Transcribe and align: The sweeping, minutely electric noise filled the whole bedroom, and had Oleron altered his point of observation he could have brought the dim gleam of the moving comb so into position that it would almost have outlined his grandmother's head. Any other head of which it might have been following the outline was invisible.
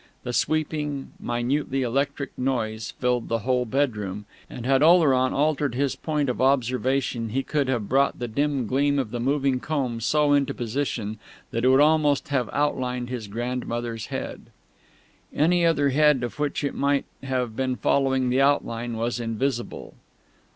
The 0.23 0.33
sweeping, 0.33 1.11
minutely 1.19 1.83
electric 1.83 2.35
noise 2.35 2.89
filled 2.97 3.29
the 3.29 3.45
whole 3.45 3.65
bedroom, 3.65 4.25
and 4.49 4.65
had 4.65 4.81
Oleron 4.81 5.31
altered 5.31 5.75
his 5.75 5.95
point 5.95 6.27
of 6.27 6.41
observation 6.41 7.29
he 7.29 7.43
could 7.43 7.67
have 7.67 7.87
brought 7.87 8.17
the 8.17 8.27
dim 8.27 8.65
gleam 8.65 8.97
of 8.97 9.11
the 9.11 9.19
moving 9.19 9.59
comb 9.59 9.99
so 9.99 10.33
into 10.33 10.55
position 10.55 11.19
that 11.51 11.63
it 11.65 11.67
would 11.67 11.81
almost 11.81 12.29
have 12.29 12.49
outlined 12.51 13.11
his 13.11 13.27
grandmother's 13.27 14.07
head. 14.07 14.47
Any 15.35 15.63
other 15.67 15.89
head 15.91 16.23
of 16.23 16.39
which 16.39 16.63
it 16.63 16.73
might 16.73 17.05
have 17.21 17.55
been 17.55 17.75
following 17.75 18.29
the 18.31 18.41
outline 18.41 18.97
was 18.97 19.19
invisible. 19.19 19.93